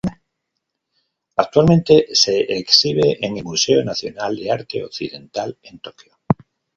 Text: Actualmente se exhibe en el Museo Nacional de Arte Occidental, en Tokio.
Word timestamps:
Actualmente 1.35 2.07
se 2.15 2.39
exhibe 2.39 3.23
en 3.23 3.37
el 3.37 3.43
Museo 3.43 3.83
Nacional 3.83 4.35
de 4.35 4.51
Arte 4.51 4.83
Occidental, 4.83 5.59
en 5.61 5.77
Tokio. 5.79 6.13